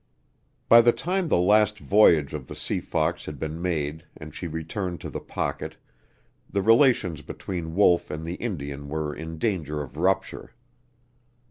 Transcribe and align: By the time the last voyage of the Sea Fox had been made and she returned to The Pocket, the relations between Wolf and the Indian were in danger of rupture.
By 0.67 0.81
the 0.81 0.91
time 0.93 1.27
the 1.27 1.37
last 1.37 1.77
voyage 1.77 2.33
of 2.33 2.47
the 2.47 2.55
Sea 2.55 2.79
Fox 2.79 3.25
had 3.27 3.37
been 3.37 3.61
made 3.61 4.03
and 4.17 4.33
she 4.33 4.47
returned 4.47 4.99
to 5.01 5.11
The 5.11 5.19
Pocket, 5.19 5.77
the 6.49 6.63
relations 6.63 7.21
between 7.21 7.75
Wolf 7.75 8.09
and 8.09 8.25
the 8.25 8.33
Indian 8.41 8.89
were 8.89 9.13
in 9.13 9.37
danger 9.37 9.79
of 9.83 9.97
rupture. 9.97 10.55